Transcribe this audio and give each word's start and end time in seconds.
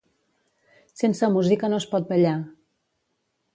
Sense 1.01 1.29
música 1.35 1.71
no 1.73 1.81
es 1.83 1.87
pot 1.93 2.11
ballar. 2.15 2.35